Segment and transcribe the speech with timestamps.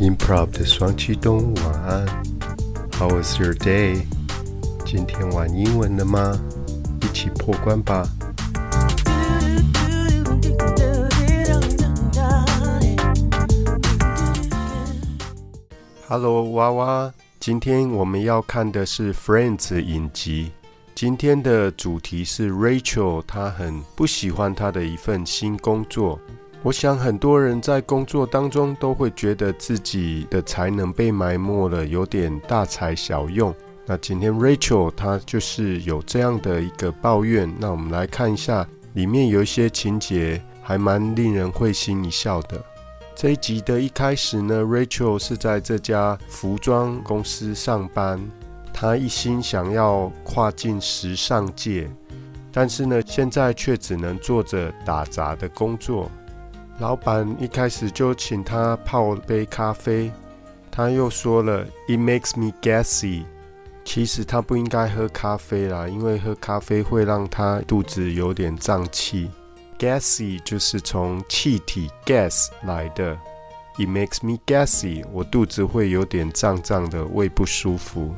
[0.00, 2.06] Improv 的双启动，晚安。
[2.92, 4.04] How was your day？
[4.86, 6.40] 今天玩英文了吗？
[7.02, 8.08] 一起破关吧。
[16.06, 17.12] Hello，娃娃。
[17.40, 20.52] 今天我们要看的是《Friends》影集。
[20.94, 26.20] 今天的主题是 Rachel，她很不喜欢她的一份新工作。
[26.64, 33.54] 我想很多人在工作当中都会觉得自己的才能被埋没了，有点大材小用。
[33.86, 37.50] 那今天 Rachel 她就是有这样的一个抱怨。
[37.60, 42.60] 那我们来看一下，里面有一些情节还蛮令人会心一笑的。
[43.14, 48.20] 这一集的一开始呢，Rachel 是在这家服装公司上班，
[48.74, 51.88] 她一心想要跨进时尚界，
[52.52, 56.10] 但是呢，现在却只能做着打杂的工作。
[56.78, 60.12] 老板一开始就请他泡杯咖啡，
[60.70, 63.24] 他又说了，It makes me gassy。
[63.84, 69.28] 其实他不应该喝咖啡啦，因为喝咖啡会让他肚子有点胀气。
[69.76, 73.18] Gassy 就是从气体 gas 来的
[73.76, 78.14] ，It makes me gassy，我肚子会有点胀胀的，胃不舒服。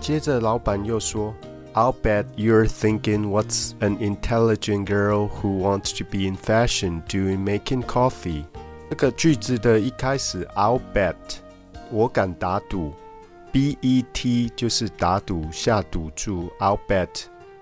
[0.00, 1.34] 接着老板又说。
[1.76, 7.82] I'll bet you're thinking what's an intelligent girl who wants to be in fashion doing making
[7.82, 8.44] coffee。
[8.88, 11.14] 这个句子的一开始，I'll bet，
[11.90, 12.94] 我敢打赌
[13.52, 17.10] ，B E T 就是打赌下赌注，I'll bet，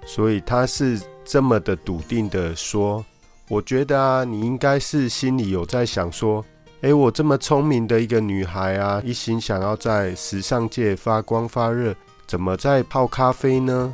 [0.07, 3.05] 所以他是这么的笃定的说，
[3.49, 6.45] 我觉得啊，你应该是心里有在想说，
[6.83, 11.93] 诶，我这么聪明的一个女孩啊，一心想要在时尚界发光发热，
[12.29, 13.93] 怎么在泡咖啡呢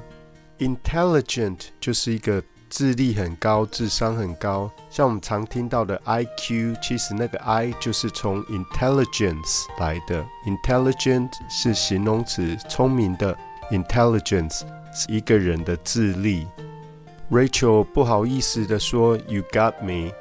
[0.61, 10.25] ？Intelligent 就是一个智力很高、智商很高，像我们常听到的 IQ，其实那个 I 就是从 intelligence 来的。
[10.47, 13.37] Intelligent 是形容词，聪明的
[13.73, 14.61] ；intelligence
[14.95, 16.47] 是一个人的智力。
[17.31, 20.13] Rachel 不好意思的说：“You got me，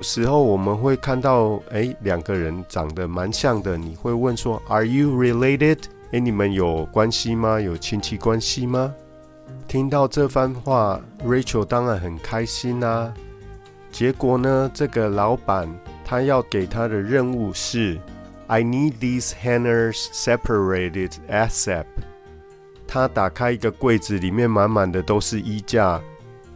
[0.00, 5.78] 时候我们会看到，哎，两个人长得蛮像的，你会问说，Are you related？
[6.12, 7.60] 哎，你们有关系吗？
[7.60, 8.94] 有亲戚关系吗？
[9.66, 13.12] 听到这番话，Rachel 当然很开心啦。
[13.90, 15.68] 结果呢，这个老板
[16.04, 17.98] 他要给他的任务是。
[18.48, 21.86] I need these hangers separated ASAP。
[22.96, 26.00] 他打开一个柜子，里面满满的都是衣架，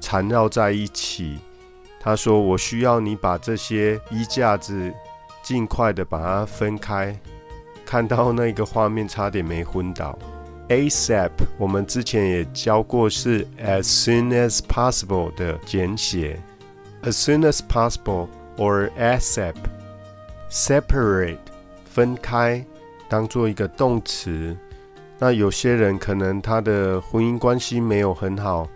[0.00, 1.38] 缠绕在一起。
[2.00, 4.90] 他说：“我需要你把这些衣架子
[5.42, 7.14] 尽快的把它分开。”
[7.84, 10.18] 看到那个画面，差点没昏倒。
[10.70, 16.40] ASAP 我们之前也教过，是 as soon as possible 的简写
[17.02, 19.56] ，as soon as possible or ASAP。
[20.50, 21.36] Separate。
[21.84, 22.64] 分开
[23.08, 24.56] 当做一个动词，
[25.22, 28.67] 那有些人可能他的婚姻关系没有很好，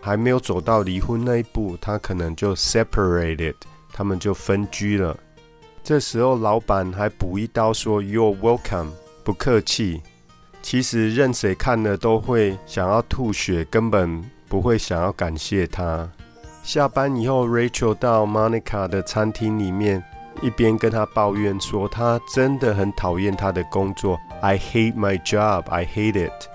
[0.00, 3.54] 还没有走到离婚那一步，他可能就 separated，
[3.92, 5.16] 他们就分居了。
[5.84, 8.88] 这时候老板还补一刀说 You're welcome，
[9.22, 10.02] 不客气。
[10.60, 16.10] 其实任谁看了都会想要吐血，根本不会想要感谢他。
[16.64, 20.02] 下班以后，Rachel 到 Monica 的餐厅里面。
[20.40, 24.18] 一边跟他抱怨说，他真的很讨厌他的工作。
[24.41, 25.65] I hate my job.
[25.69, 26.47] I hate it.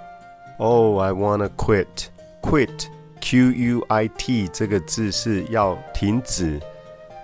[0.59, 2.09] Oh, I wanna quit.
[2.41, 2.87] Quit,
[3.21, 6.61] Q-U-I-T 这个字是要停止。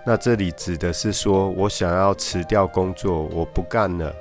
[0.06, 4.14] 那这里指的是说我想要辞掉工作，我不干了。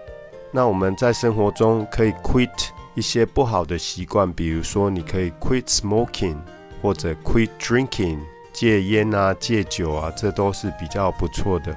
[0.51, 2.49] 那我们在生活中可以 quit
[2.95, 6.37] 一些不好的习惯，比如说你可以 quit smoking
[6.81, 8.19] 或者 quit drinking，
[8.51, 11.75] 戒烟啊、戒酒啊，这都是比较不错的。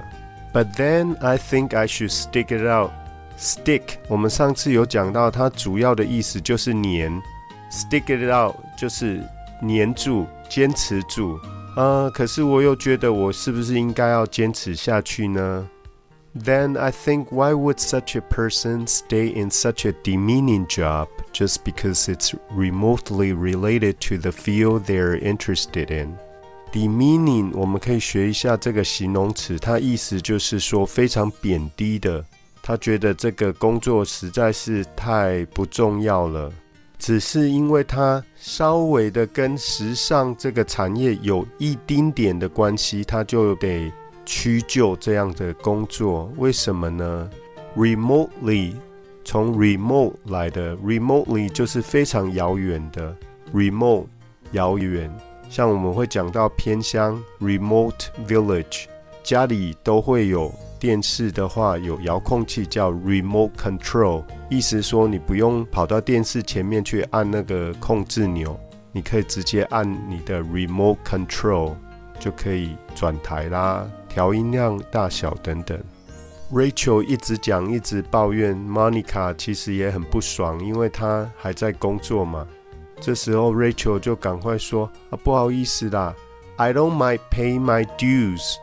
[0.53, 2.91] But then I think I should stick it out.
[3.37, 7.11] Stick，我们上次有讲到，它主要的意思就是黏。
[7.71, 9.23] Stick it out 就是
[9.61, 11.39] 黏住、坚持住。
[11.75, 15.67] 呃，可是我又觉得我是不是应该要坚持下去呢？
[16.33, 22.05] Then I think why would such a person stay in such a demeaning job just because
[22.05, 26.17] it's remotely related to the field they're interested in?
[26.71, 32.23] Demeaning 我们可以学一下这个形容词，它意思就是说非常贬低的。
[32.66, 36.52] 他觉得这个工作实在是太不重要了。
[36.98, 43.92] 只是因为他稍微的跟时尚这个产业有一丁点的关系，他就得
[44.24, 46.28] 屈就这样的工作。
[46.38, 47.30] 为什么呢
[47.76, 48.74] ？Remotely
[49.24, 53.14] 从 remote 来的，remotely 就是非常遥远的
[53.54, 54.06] ，remote
[54.50, 55.08] 遥远。
[55.48, 58.86] 像我们会讲到偏乡 remote village，
[59.22, 60.52] 家里都会有。
[60.78, 68.58] 电视的话有遥控器叫 remote control，意思说你不用跑到电视前面去按那个控制钮，
[68.92, 71.74] 你可以直接按你的 remote control
[72.18, 75.78] 就可以转台啦、调音量大小等等。
[76.52, 82.46] Rachel 一直讲一直抱怨，Monica 其实也很不爽，因为她还在工作嘛。
[83.00, 86.14] 这时候 Rachel 就赶快说：“啊，不好意思啦
[86.56, 88.54] ，I don't mind pay my dues。”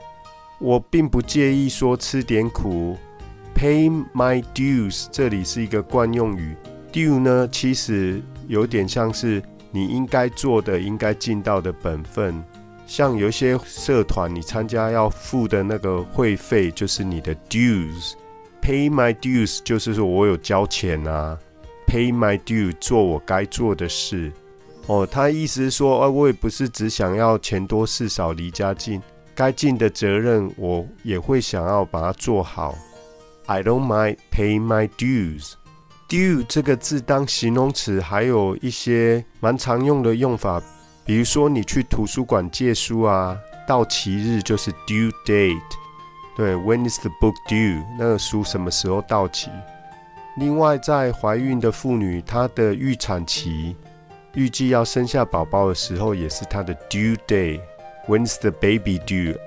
[0.63, 2.95] 我并不介意说吃点苦
[3.53, 6.55] ，pay my dues，这里是一个惯用语。
[6.89, 12.41] due 呢，其实有点像是你应该做的、应该尽到的本分。
[12.87, 18.13] 像有些社团，你参加要付的那个会费，就是你的 dues。
[18.61, 21.37] pay my dues 就是说我有交钱啊
[21.85, 24.31] ，pay my due 做我该做的事。
[24.87, 29.01] 哦，他意思是说，哦，我也不是只想要钱多事少、离家近。
[29.35, 32.75] 该尽的责任，我也会想要把它做好。
[33.45, 35.53] I don't mind pay my dues.
[36.07, 40.61] Due 这个字当形容词，还有一些蛮常用的用法，
[41.05, 43.37] 比如说你去图书馆借书啊，
[43.67, 45.59] 到期日就是 due date。
[46.35, 47.83] 对，When is the book due？
[47.97, 49.49] 那个书什么时候到期？
[50.37, 53.75] 另外，在怀孕的妇女，她的预产期，
[54.33, 57.59] 预计要生下宝宝的时候，也是她的 due day。
[58.05, 59.37] When's the baby due？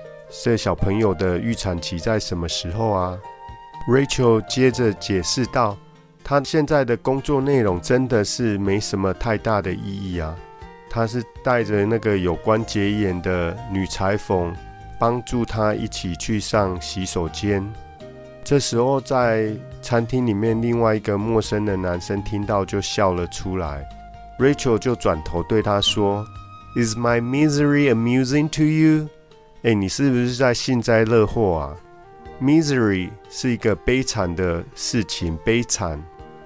[0.43, 3.15] 这小朋友的预产期在什么时候啊
[3.87, 5.77] ？Rachel 接着解释道
[6.25, 10.35] ：“他现在的工作内容真的是没什么太大的意义啊。
[10.89, 14.51] 他是带着那个有关节眼的女裁缝，
[14.99, 17.63] 帮助他一起去上洗手间。
[18.43, 23.87] 这时候，在餐厅里面，另外一个陌生的男生听到就笑了出来。
[24.39, 26.25] Rachel 就转头对他说。”
[26.77, 29.09] Is my misery amusing to you？
[29.63, 31.75] 哎，你是不是在幸灾乐祸啊
[32.39, 35.99] ？Misery 是一个悲惨的事情，悲惨。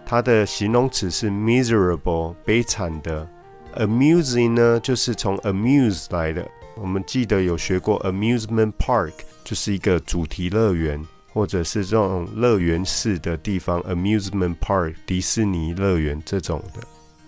[0.05, 3.27] 它的形容词是 miserable，悲惨的。
[3.75, 6.47] Amusing 呢，就是从 amuse 来的。
[6.77, 9.11] 我们记得有学过 amusement park，
[9.43, 16.79] 就是一个主题乐园，或者是这种乐园式的地方，amusement park，迪士尼乐园这种的。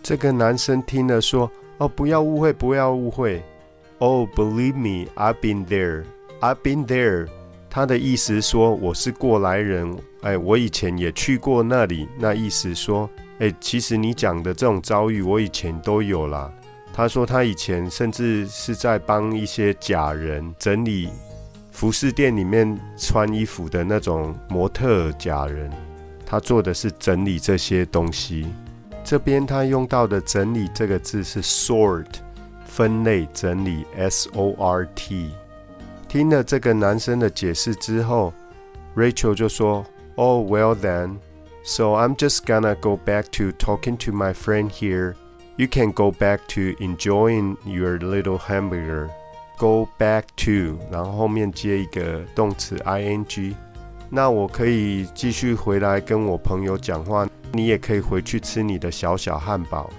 [0.01, 1.51] 这个男生听了说。
[1.83, 3.43] 哦，不要误会，不要误会。
[3.97, 6.05] Oh, believe me, I've been there.
[6.39, 7.27] I've been there.
[7.69, 9.93] 他的意思说我是过来人。
[10.21, 12.07] 哎，我以前也去过那里。
[12.17, 13.09] 那意思说，
[13.39, 16.49] 哎，其实你讲的这种遭遇，我以前都有啦。
[16.93, 21.09] 他说他以前甚至是在帮一些假人整理
[21.69, 25.69] 服饰店里面穿衣服的那种模特假人，
[26.25, 28.47] 他做的是整理这些东西。
[29.03, 32.05] 这边他用到的“整理”这个字是 “sort”，
[32.65, 35.29] 分类整理 （s o r t）。
[36.07, 38.33] 听了这个男生的解释之后
[38.95, 41.17] ，Rachel 就说：“Oh well then,
[41.63, 45.15] so I'm just gonna go back to talking to my friend here.
[45.57, 49.10] You can go back to enjoying your little hamburger.
[49.57, 53.53] Go back to，然后后面接一个动词 ing。
[54.10, 59.89] 那我可以继续回来跟我朋友讲话。”你也可以回去吃你的小小汉堡。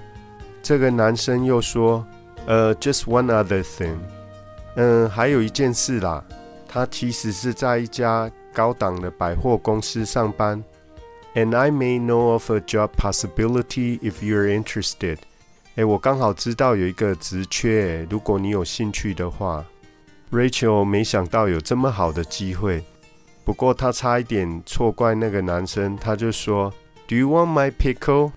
[0.60, 2.04] 这个男生又说
[2.46, 3.96] ：“呃，just one other thing，
[4.74, 6.24] 嗯，还有一件事啦。
[6.66, 10.62] 他其实是在一家高档的百货公司上班。
[11.36, 15.18] And I may know of a job possibility if you're interested。
[15.76, 19.64] 哎，我刚好知道有一个职缺，如果你有兴趣的话。
[20.32, 22.84] Rachel 没想到有这么好的机会，
[23.44, 26.72] 不过他差一点错怪那个男生，他就说。
[27.06, 28.32] Do you want my pickle？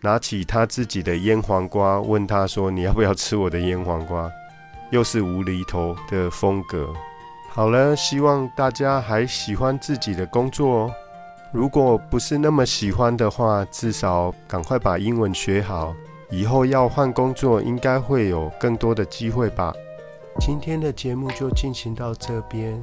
[0.00, 4.30] 拿起他自己的腌黄瓜，问他说：“你要不要吃我的腌黄瓜？”
[4.90, 6.92] 又是无厘头的风格。
[7.50, 10.92] 好了，希望大家还喜欢自己的工作哦。
[11.52, 15.94] 如果不是那么喜欢的话，至少赶快把英文学好，
[16.30, 19.72] 以后要换工作应该会有更多的机会吧。
[20.40, 22.82] 今天的节目就进行到这边，